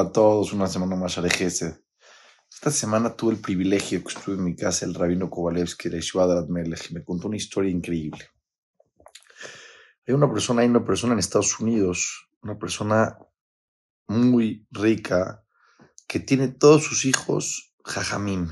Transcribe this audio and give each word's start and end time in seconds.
A 0.00 0.12
todos, 0.12 0.52
una 0.52 0.68
semana 0.68 0.94
más 0.94 1.16
Gesed. 1.16 1.74
Esta 2.48 2.70
semana 2.70 3.16
tuve 3.16 3.32
el 3.32 3.40
privilegio 3.40 4.00
que 4.04 4.12
estuve 4.12 4.36
en 4.36 4.44
mi 4.44 4.54
casa 4.54 4.86
el 4.86 4.94
rabino 4.94 5.28
Kovalevsky 5.28 5.88
de 5.88 6.00
Melech 6.48 6.90
y 6.90 6.94
me 6.94 7.02
contó 7.02 7.26
una 7.26 7.36
historia 7.36 7.72
increíble. 7.72 8.24
Hay 10.06 10.14
una 10.14 10.32
persona, 10.32 10.62
hay 10.62 10.68
una 10.68 10.84
persona 10.84 11.14
en 11.14 11.18
Estados 11.18 11.58
Unidos, 11.58 12.28
una 12.42 12.56
persona 12.56 13.18
muy 14.06 14.68
rica 14.70 15.42
que 16.06 16.20
tiene 16.20 16.46
todos 16.46 16.84
sus 16.84 17.04
hijos 17.04 17.74
jajamim. 17.84 18.50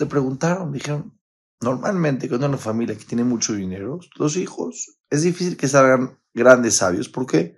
Le 0.00 0.06
preguntaron, 0.06 0.72
dijeron, 0.72 1.16
normalmente 1.60 2.28
cuando 2.28 2.46
hay 2.46 2.54
una 2.54 2.58
familia 2.58 2.98
que 2.98 3.04
tiene 3.04 3.22
mucho 3.22 3.52
dinero, 3.52 4.00
los 4.16 4.36
hijos, 4.36 4.98
es 5.10 5.22
difícil 5.22 5.56
que 5.56 5.68
salgan 5.68 6.18
grandes 6.34 6.74
sabios. 6.74 7.08
¿Por 7.08 7.24
qué? 7.24 7.56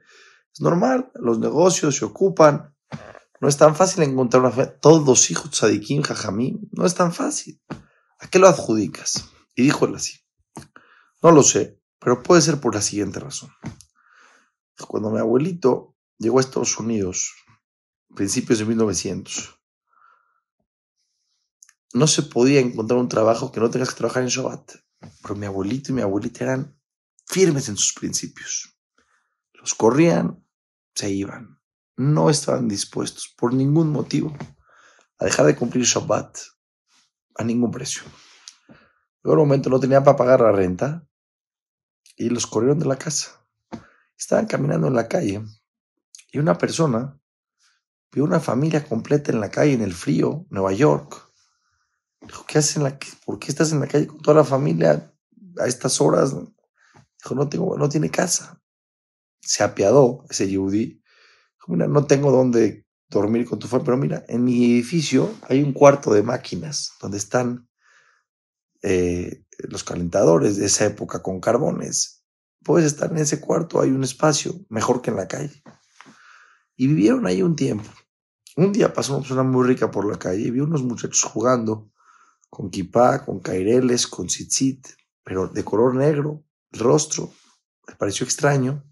Es 0.53 0.61
normal, 0.61 1.11
los 1.15 1.39
negocios 1.39 1.97
se 1.97 2.05
ocupan. 2.05 2.75
No 3.41 3.49
es 3.49 3.57
tan 3.57 3.75
fácil 3.75 4.03
encontrar 4.03 4.43
una 4.43 4.51
fe. 4.51 4.67
Todos 4.67 5.07
los 5.07 5.31
hijos, 5.31 5.57
Sadikim, 5.57 6.03
Jajamim, 6.03 6.69
no 6.73 6.85
es 6.85 6.95
tan 6.95 7.13
fácil. 7.13 7.63
¿A 8.19 8.29
qué 8.29 8.39
lo 8.39 8.49
adjudicas? 8.49 9.31
Y 9.55 9.63
dijo 9.63 9.87
él 9.87 9.95
así. 9.95 10.19
No 11.23 11.31
lo 11.31 11.43
sé, 11.43 11.81
pero 11.99 12.23
puede 12.23 12.43
ser 12.43 12.61
por 12.61 12.75
la 12.75 12.83
siguiente 12.83 13.21
razón. 13.21 13.51
Cuando 14.89 15.11
mi 15.11 15.19
abuelito 15.19 15.97
llegó 16.19 16.39
a 16.39 16.41
Estados 16.41 16.79
Unidos, 16.79 17.35
principios 18.15 18.59
de 18.59 18.65
1900, 18.65 19.61
no 21.93 22.07
se 22.07 22.23
podía 22.23 22.61
encontrar 22.61 22.99
un 22.99 23.09
trabajo 23.09 23.53
que 23.53 23.61
no 23.61 23.71
tengas 23.71 23.91
que 23.91 23.97
trabajar 23.97 24.23
en 24.23 24.29
Shabbat. 24.29 24.73
Pero 25.23 25.35
mi 25.35 25.47
abuelito 25.47 25.93
y 25.93 25.95
mi 25.95 26.03
abuelita 26.03 26.45
eran 26.45 26.79
firmes 27.27 27.69
en 27.69 27.77
sus 27.77 27.95
principios. 27.95 28.80
Los 29.61 29.75
corrían, 29.75 30.43
se 30.95 31.11
iban. 31.11 31.61
No 31.97 32.31
estaban 32.31 32.67
dispuestos 32.67 33.29
por 33.37 33.53
ningún 33.53 33.91
motivo 33.91 34.35
a 35.19 35.27
dejar 35.27 35.45
de 35.47 35.55
cumplir 35.55 35.85
Shabbat 35.85 36.39
a 37.37 37.45
ningún 37.45 37.71
precio. 37.71 38.03
En 39.23 39.31
un 39.31 39.37
momento 39.37 39.69
no 39.69 39.79
tenían 39.79 40.03
para 40.03 40.17
pagar 40.17 40.41
la 40.41 40.53
renta 40.53 41.07
y 42.17 42.31
los 42.31 42.47
corrieron 42.47 42.79
de 42.79 42.87
la 42.87 42.97
casa. 42.97 43.47
Estaban 44.17 44.47
caminando 44.47 44.87
en 44.87 44.95
la 44.95 45.09
calle 45.09 45.43
y 46.33 46.39
una 46.39 46.57
persona 46.57 47.21
vio 48.13 48.25
una 48.25 48.41
familia 48.41 48.85
completa 48.85 49.31
en 49.31 49.41
la 49.41 49.51
calle, 49.51 49.75
en 49.75 49.83
el 49.83 49.93
frío, 49.93 50.47
Nueva 50.49 50.73
York. 50.73 51.31
Dijo, 52.23 52.45
¿qué 52.47 52.61
¿Por 53.27 53.39
qué 53.39 53.49
estás 53.49 53.73
en 53.73 53.81
la 53.81 53.87
calle 53.87 54.07
con 54.07 54.21
toda 54.21 54.39
la 54.39 54.45
familia 54.45 55.13
a 55.59 55.67
estas 55.67 56.01
horas? 56.01 56.35
Dijo, 56.35 57.35
no, 57.35 57.49
tengo, 57.49 57.77
no 57.77 57.89
tiene 57.89 58.11
casa 58.11 58.60
se 59.41 59.63
apiadó 59.63 60.25
ese 60.31 60.49
Yehudi. 60.49 61.03
Mira, 61.67 61.87
no 61.87 62.07
tengo 62.07 62.31
dónde 62.31 62.87
dormir 63.09 63.47
con 63.47 63.59
tu 63.59 63.67
familia, 63.67 63.85
pero 63.85 63.97
mira, 63.97 64.25
en 64.29 64.45
mi 64.45 64.65
edificio 64.65 65.33
hay 65.49 65.63
un 65.63 65.73
cuarto 65.73 66.13
de 66.13 66.23
máquinas 66.23 66.93
donde 67.01 67.19
están 67.19 67.69
eh, 68.83 69.45
los 69.59 69.85
calentadores 69.85 70.57
de 70.57 70.67
esa 70.67 70.87
época 70.87 71.23
con 71.23 71.41
carbones. 71.41 72.25
Puedes 72.63 72.87
estar 72.87 73.11
en 73.11 73.19
ese 73.19 73.41
cuarto, 73.41 73.81
hay 73.81 73.91
un 73.91 74.05
espacio 74.05 74.55
mejor 74.69 75.03
que 75.03 75.11
en 75.11 75.17
la 75.17 75.29
calle. 75.29 75.63
Y 76.77 76.87
vivieron 76.87 77.27
ahí 77.27 77.43
un 77.43 77.57
tiempo. 77.57 77.91
Un 78.57 78.73
día 78.73 78.93
pasó 78.93 79.13
una 79.13 79.23
persona 79.23 79.43
muy 79.43 79.67
rica 79.67 79.91
por 79.91 80.11
la 80.11 80.19
calle 80.19 80.43
y 80.43 80.51
vio 80.51 80.65
unos 80.65 80.83
muchachos 80.83 81.23
jugando 81.23 81.91
con 82.49 82.71
kipá, 82.71 83.25
con 83.25 83.41
caireles, 83.41 84.07
con 84.07 84.27
tzitzit, 84.27 84.87
pero 85.23 85.47
de 85.47 85.65
color 85.65 85.95
negro, 85.95 86.45
el 86.73 86.81
rostro. 86.81 87.33
Me 87.87 87.95
pareció 87.95 88.25
extraño 88.25 88.90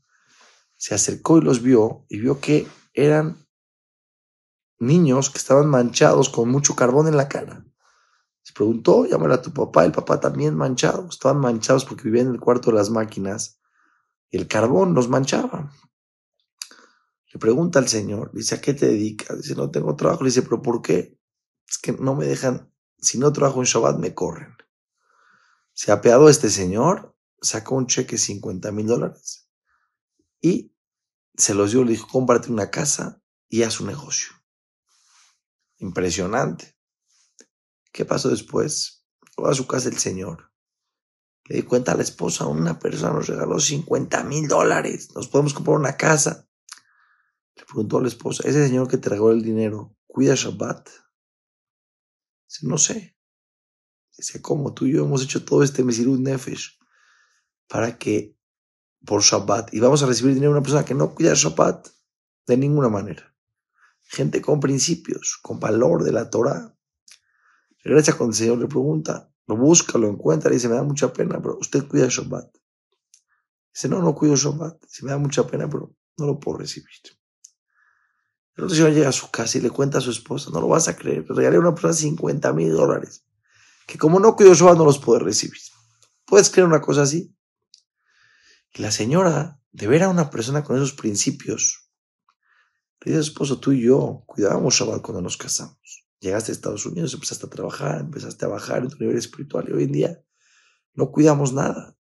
se 0.79 0.95
acercó 0.95 1.39
y 1.39 1.43
los 1.43 1.61
vio 1.61 2.07
y 2.09 2.21
vio 2.21 2.41
que 2.41 2.67
eran 2.95 3.47
niños 4.79 5.29
que 5.29 5.39
estaban 5.39 5.69
manchados 5.69 6.29
con 6.29 6.49
mucho 6.49 6.77
carbón 6.77 7.09
en 7.09 7.17
la 7.17 7.29
cara. 7.29 7.67
Se 8.43 8.55
preguntó, 8.55 9.05
llámale 9.05 9.35
a 9.35 9.43
tu 9.43 9.53
papá, 9.53 9.85
el 9.85 9.93
papá 9.93 10.21
también 10.21 10.57
manchado, 10.57 11.09
estaban 11.11 11.41
manchados 11.41 11.85
porque 11.85 12.05
vivían 12.05 12.29
en 12.29 12.35
el 12.35 12.41
cuarto 12.41 12.71
de 12.71 12.77
las 12.77 12.91
máquinas 12.91 13.61
y 14.31 14.39
el 14.39 14.47
carbón 14.47 14.95
los 14.95 15.09
manchaba. 15.09 15.73
Le 17.33 17.41
pregunta 17.41 17.81
al 17.81 17.89
Señor, 17.89 18.31
dice, 18.33 18.55
¿a 18.55 18.61
qué 18.61 18.73
te 18.73 18.87
dedicas? 18.87 19.37
Dice, 19.37 19.55
no 19.55 19.71
tengo 19.71 19.97
trabajo. 19.97 20.23
Le 20.23 20.29
dice, 20.29 20.43
¿pero 20.43 20.63
por 20.63 20.81
qué? 20.81 21.19
Es 21.69 21.77
que 21.77 21.93
no 21.93 22.15
me 22.15 22.25
dejan, 22.25 22.73
si 22.97 23.19
no 23.19 23.33
trabajo 23.33 23.59
en 23.59 23.67
Shabbat 23.67 23.99
me 23.99 24.15
corren. 24.15 24.57
Se 25.75 25.93
apeado 25.93 26.29
este 26.29 26.49
señor, 26.49 27.15
sacó 27.43 27.75
un 27.75 27.87
cheque 27.87 28.13
de 28.13 28.19
50 28.19 28.73
mil 28.73 28.87
dólares 28.87 29.48
y 30.41 30.75
se 31.37 31.55
los 31.55 31.73
dio, 31.73 31.85
le 31.85 31.93
dijo, 31.93 32.09
cómprate 32.09 32.51
una 32.51 32.71
casa 32.71 33.23
y 33.49 33.63
haz 33.63 33.81
un 33.81 33.89
negocio. 33.89 34.33
Impresionante. 35.79 36.77
¿Qué 37.93 38.05
pasó 38.05 38.29
después? 38.29 39.07
Fue 39.35 39.51
a 39.51 39.55
su 39.55 39.67
casa 39.67 39.89
el 39.89 39.99
señor. 39.99 40.53
Le 41.45 41.57
di 41.57 41.63
cuenta 41.63 41.93
a 41.93 41.97
la 41.97 42.03
esposa, 42.03 42.47
una 42.47 42.79
persona 42.79 43.15
nos 43.15 43.29
regaló 43.29 43.59
50 43.59 44.23
mil 44.25 44.49
dólares, 44.49 45.15
nos 45.15 45.29
podemos 45.29 45.55
comprar 45.55 45.77
una 45.77 45.97
casa. 45.97 46.47
Le 47.57 47.65
preguntó 47.65 47.99
a 47.99 48.03
la 48.03 48.09
esposa, 48.09 48.47
ese 48.47 48.67
señor 48.67 48.89
que 48.89 48.99
te 48.99 49.09
regaló 49.09 49.31
el 49.31 49.43
dinero, 49.43 49.97
¿cuida 50.07 50.35
Shabbat? 50.35 50.89
Dice, 52.49 52.67
no 52.67 52.77
sé. 52.77 53.17
Dice, 54.17 54.43
¿cómo? 54.43 54.75
Tú 54.75 54.87
y 54.87 54.93
yo 54.93 55.05
hemos 55.05 55.23
hecho 55.23 55.45
todo 55.45 55.63
este 55.63 55.85
Mesirut 55.85 56.21
Nefesh 56.21 56.79
para 57.69 57.99
que 57.99 58.38
por 59.05 59.23
Shabbat 59.23 59.73
y 59.75 59.81
vamos 59.81 60.03
a 60.03 60.07
recibir 60.07 60.35
dinero 60.35 60.53
de 60.53 60.59
una 60.59 60.63
persona 60.63 60.85
que 60.85 60.95
no 60.95 61.15
cuida 61.15 61.35
Shabbat 61.35 61.89
de 62.47 62.57
ninguna 62.57 62.89
manera. 62.89 63.35
Gente 64.03 64.41
con 64.41 64.61
principios, 64.61 65.39
con 65.43 65.61
valor 65.61 66.03
de 66.03 66.13
la 66.13 66.31
Torah. 66.31 66.75
Regresa 67.85 68.17
cuando 68.17 68.33
el 68.33 68.39
Señor 68.39 68.59
le 68.59 68.67
pregunta, 68.67 69.31
lo 69.47 69.57
busca, 69.57 69.99
lo 69.99 70.09
encuentra 70.09 70.51
y 70.51 70.55
dice, 70.55 70.69
me 70.69 70.77
da 70.77 70.83
mucha 70.83 71.13
pena, 71.13 71.41
pero 71.41 71.59
usted 71.59 71.87
cuida 71.87 72.07
Shabbat. 72.09 72.55
Dice, 73.75 73.89
no, 73.89 74.01
no 74.01 74.15
cuido 74.15 74.37
Shabbat. 74.37 74.83
Dice, 74.83 75.05
me 75.05 75.11
da 75.11 75.19
mucha 75.19 75.47
pena, 75.47 75.69
pero 75.69 75.95
no 76.17 76.27
lo 76.27 76.39
puedo 76.39 76.59
recibir. 76.59 76.89
El 78.57 78.65
otro 78.65 78.75
señor 78.75 78.93
llega 78.93 79.09
a 79.09 79.13
su 79.13 79.31
casa 79.31 79.59
y 79.59 79.61
le 79.61 79.71
cuenta 79.71 79.99
a 79.99 80.01
su 80.01 80.11
esposa, 80.11 80.51
no 80.53 80.61
lo 80.61 80.69
vas 80.69 80.89
a 80.89 80.97
creer, 80.97 81.25
le 81.29 81.35
regalé 81.35 81.57
a 81.59 81.61
una 81.61 81.75
persona 81.75 81.95
50 81.95 82.53
mil 82.55 82.73
dólares, 82.73 83.25
que 83.87 83.99
como 83.99 84.19
no 84.19 84.35
cuido 84.35 84.53
Shabbat 84.53 84.79
no 84.79 84.85
los 84.85 84.99
puede 84.99 85.21
recibir. 85.21 85.61
¿Puedes 86.25 86.51
creer 86.51 86.67
una 86.67 86.81
cosa 86.81 87.03
así? 87.03 87.35
La 88.79 88.93
señora, 88.93 89.61
de 89.73 89.89
ver 89.89 90.05
a 90.05 90.09
una 90.09 90.31
persona 90.31 90.63
con 90.63 90.77
esos 90.77 90.93
principios, 90.93 91.91
le 93.01 93.11
dice 93.11 93.23
esposo, 93.23 93.59
tú 93.59 93.73
y 93.73 93.83
yo 93.83 94.23
cuidábamos 94.25 94.75
Shabbat 94.75 95.03
cuando 95.03 95.21
nos 95.21 95.37
casamos. 95.37 96.07
Llegaste 96.21 96.53
a 96.53 96.55
Estados 96.55 96.87
Unidos, 96.87 97.13
empezaste 97.13 97.47
a 97.47 97.51
trabajar, 97.51 98.01
empezaste 98.01 98.45
a 98.45 98.49
bajar 98.49 98.85
en 98.85 98.91
tu 98.91 98.99
nivel 98.99 99.17
espiritual 99.17 99.67
y 99.69 99.73
hoy 99.73 99.83
en 99.83 99.93
día 99.93 100.25
no 100.95 101.11
cuidamos 101.11 101.53
nada. 101.53 101.97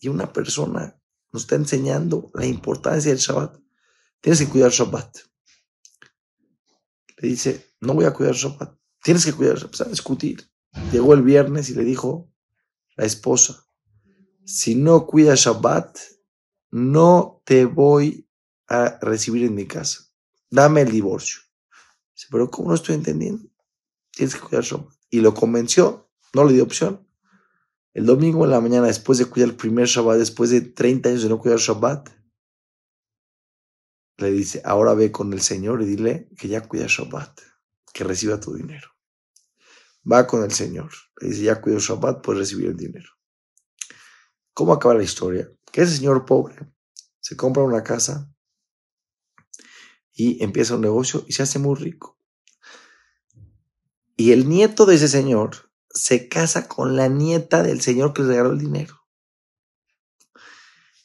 Y 0.00 0.08
una 0.08 0.32
persona 0.32 0.98
nos 1.32 1.42
está 1.42 1.56
enseñando 1.56 2.30
la 2.32 2.46
importancia 2.46 3.10
del 3.10 3.20
Shabbat. 3.20 3.58
Tienes 4.22 4.40
que 4.40 4.48
cuidar 4.48 4.70
Shabbat. 4.70 5.18
Le 7.18 7.28
dice, 7.28 7.74
no 7.80 7.92
voy 7.92 8.06
a 8.06 8.14
cuidar 8.14 8.34
Shabbat. 8.34 8.74
Tienes 9.02 9.26
que 9.26 9.34
cuidar 9.34 9.58
Shabbat. 9.58 9.82
a 9.82 9.90
discutir. 9.90 10.50
Llegó 10.92 11.12
el 11.12 11.20
viernes 11.20 11.68
y 11.68 11.74
le 11.74 11.84
dijo 11.84 12.32
la 12.96 13.04
esposa, 13.04 13.66
si 14.46 14.74
no 14.74 15.06
cuidas 15.06 15.40
Shabbat, 15.40 15.98
no 16.72 17.42
te 17.44 17.66
voy 17.66 18.26
a 18.66 18.98
recibir 19.00 19.44
en 19.44 19.54
mi 19.54 19.66
casa. 19.66 20.10
Dame 20.50 20.80
el 20.80 20.90
divorcio. 20.90 21.40
Dice, 22.14 22.28
pero 22.30 22.50
¿cómo 22.50 22.70
no 22.70 22.74
estoy 22.74 22.94
entendiendo? 22.94 23.48
Tienes 24.10 24.34
que 24.34 24.40
cuidar 24.40 24.64
Shabbat. 24.64 24.92
Y 25.10 25.20
lo 25.20 25.34
convenció, 25.34 26.10
no 26.34 26.44
le 26.44 26.54
dio 26.54 26.64
opción. 26.64 27.06
El 27.92 28.06
domingo 28.06 28.44
en 28.44 28.50
la 28.50 28.60
mañana, 28.60 28.86
después 28.86 29.18
de 29.18 29.26
cuidar 29.26 29.50
el 29.50 29.56
primer 29.56 29.86
Shabbat, 29.86 30.18
después 30.18 30.48
de 30.48 30.62
30 30.62 31.10
años 31.10 31.22
de 31.22 31.28
no 31.28 31.38
cuidar 31.38 31.58
Shabbat, 31.58 32.08
le 34.16 34.30
dice, 34.30 34.62
ahora 34.64 34.94
ve 34.94 35.12
con 35.12 35.32
el 35.34 35.42
Señor 35.42 35.82
y 35.82 35.86
dile 35.86 36.30
que 36.38 36.48
ya 36.48 36.62
cuida 36.62 36.86
Shabbat, 36.88 37.38
que 37.92 38.04
reciba 38.04 38.40
tu 38.40 38.54
dinero. 38.54 38.88
Va 40.10 40.26
con 40.26 40.42
el 40.42 40.52
Señor. 40.52 40.90
Le 41.20 41.28
dice, 41.28 41.42
ya 41.42 41.60
cuida 41.60 41.78
Shabbat, 41.78 42.22
puedes 42.22 42.40
recibir 42.40 42.68
el 42.68 42.76
dinero. 42.76 43.10
¿Cómo 44.54 44.72
acaba 44.72 44.94
la 44.94 45.02
historia? 45.02 45.50
Que 45.72 45.82
ese 45.82 45.96
señor 45.96 46.24
pobre 46.26 46.72
se 47.20 47.36
compra 47.36 47.62
una 47.62 47.82
casa 47.82 48.32
y 50.12 50.42
empieza 50.44 50.76
un 50.76 50.82
negocio 50.82 51.24
y 51.26 51.32
se 51.32 51.42
hace 51.42 51.58
muy 51.58 51.74
rico. 51.74 52.18
Y 54.16 54.32
el 54.32 54.48
nieto 54.48 54.86
de 54.86 54.96
ese 54.96 55.08
señor 55.08 55.72
se 55.88 56.28
casa 56.28 56.68
con 56.68 56.96
la 56.96 57.08
nieta 57.08 57.62
del 57.62 57.80
señor 57.80 58.12
que 58.12 58.22
le 58.22 58.28
regaló 58.28 58.52
el 58.52 58.58
dinero. 58.58 59.00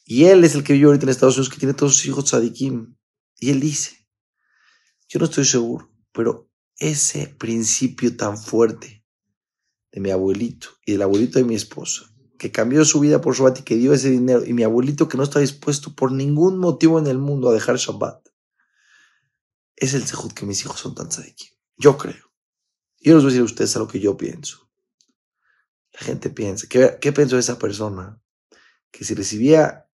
Y 0.04 0.24
él 0.26 0.44
es 0.44 0.54
el 0.54 0.64
que 0.64 0.72
vive 0.72 0.86
ahorita 0.86 1.04
en 1.04 1.10
Estados 1.10 1.36
Unidos, 1.36 1.52
que 1.52 1.58
tiene 1.58 1.74
todos 1.74 1.94
sus 1.96 2.06
hijos 2.06 2.24
tzadikim. 2.26 2.96
Y 3.38 3.50
él 3.50 3.60
dice, 3.60 4.08
yo 5.08 5.18
no 5.18 5.26
estoy 5.26 5.44
seguro, 5.44 5.90
pero 6.12 6.50
ese 6.76 7.26
principio 7.26 8.16
tan 8.16 8.38
fuerte 8.38 9.04
de 9.92 10.00
mi 10.00 10.10
abuelito 10.10 10.68
y 10.86 10.92
del 10.92 11.02
abuelito 11.02 11.38
de 11.38 11.44
mi 11.44 11.54
esposa, 11.54 12.10
que 12.38 12.52
cambió 12.52 12.84
su 12.84 13.00
vida 13.00 13.20
por 13.20 13.34
Shabbat 13.34 13.60
y 13.60 13.62
que 13.62 13.76
dio 13.76 13.92
ese 13.92 14.10
dinero, 14.10 14.44
y 14.46 14.52
mi 14.52 14.62
abuelito 14.62 15.08
que 15.08 15.16
no 15.16 15.24
está 15.24 15.40
dispuesto 15.40 15.94
por 15.94 16.12
ningún 16.12 16.58
motivo 16.58 16.98
en 16.98 17.08
el 17.08 17.18
mundo 17.18 17.50
a 17.50 17.52
dejar 17.52 17.76
Shabbat, 17.76 18.28
es 19.76 19.94
el 19.94 20.06
sejud 20.06 20.32
que 20.32 20.46
mis 20.46 20.60
hijos 20.62 20.80
son 20.80 20.94
tan 20.94 21.08
tzadikim. 21.08 21.52
Yo 21.76 21.98
creo. 21.98 22.32
Yo 23.00 23.14
les 23.14 23.22
voy 23.22 23.30
a 23.30 23.32
decir 23.32 23.42
a 23.42 23.44
ustedes 23.44 23.76
a 23.76 23.80
lo 23.80 23.88
que 23.88 24.00
yo 24.00 24.16
pienso. 24.16 24.70
La 25.92 26.00
gente 26.00 26.30
piensa, 26.30 26.66
¿qué, 26.68 26.98
qué 27.00 27.12
pensó 27.12 27.38
esa 27.38 27.58
persona? 27.58 28.20
Que 28.90 29.04
si 29.04 29.14
recibía 29.14 29.88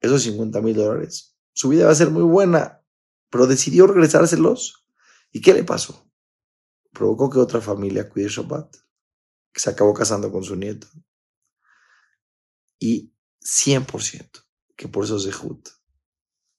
esos 0.00 0.22
50 0.22 0.60
mil 0.62 0.74
dólares, 0.74 1.36
su 1.52 1.68
vida 1.68 1.86
va 1.86 1.92
a 1.92 1.94
ser 1.94 2.10
muy 2.10 2.22
buena, 2.22 2.82
pero 3.30 3.46
decidió 3.46 3.86
regresárselos. 3.86 4.86
¿Y 5.30 5.40
qué 5.40 5.52
le 5.52 5.64
pasó? 5.64 6.10
Provocó 6.92 7.30
que 7.30 7.38
otra 7.38 7.60
familia 7.60 8.08
cuide 8.08 8.28
Shabbat, 8.28 8.76
que 9.52 9.60
se 9.60 9.70
acabó 9.70 9.92
casando 9.94 10.32
con 10.32 10.42
su 10.42 10.56
nieto. 10.56 10.88
Y 12.84 13.14
100% 13.40 14.44
que 14.74 14.88
por 14.88 15.04
eso 15.04 15.16
es 15.16 15.22
de 15.22 15.32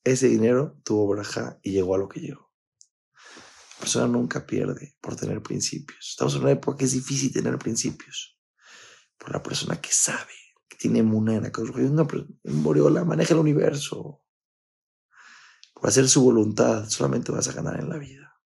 ese 0.05 0.29
dinero 0.29 0.79
tuvo 0.85 1.07
braja 1.07 1.59
y 1.61 1.73
llegó 1.73 1.95
a 1.95 1.97
lo 1.97 2.07
que 2.07 2.21
llegó. 2.21 2.53
La 3.73 3.79
persona 3.81 4.07
nunca 4.07 4.45
pierde 4.45 4.95
por 5.01 5.17
tener 5.17 5.43
principios. 5.43 6.11
Estamos 6.11 6.35
en 6.35 6.43
una 6.43 6.51
época 6.51 6.77
que 6.77 6.85
es 6.85 6.93
difícil 6.93 7.33
tener 7.33 7.57
principios. 7.57 8.39
Por 9.17 9.33
la 9.33 9.43
persona 9.43 9.81
que 9.81 9.91
sabe, 9.91 10.31
que 10.69 10.77
tiene 10.77 11.03
moneda, 11.03 11.51
que 11.51 11.59
un 11.59 12.63
Boreola 12.63 13.03
maneja 13.03 13.33
el 13.33 13.41
universo. 13.41 14.23
Por 15.73 15.89
hacer 15.89 16.07
su 16.07 16.23
voluntad, 16.23 16.87
solamente 16.87 17.33
vas 17.33 17.49
a 17.49 17.53
ganar 17.53 17.81
en 17.81 17.89
la 17.89 17.97
vida. 17.97 18.39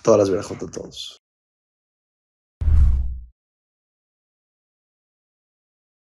Todas 0.00 0.20
las 0.20 0.30
verajos 0.30 0.58
de 0.58 0.68
todos. 0.68 1.21